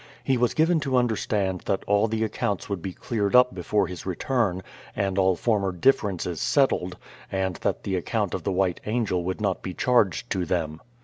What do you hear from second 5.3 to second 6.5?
former differences